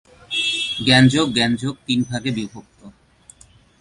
জ্ঞানযোগ 0.85 1.25
জ্ঞানযোগ 1.35 1.73
তিন 1.87 1.99
ভাগে 2.09 2.31
বিভক্ত। 2.37 2.79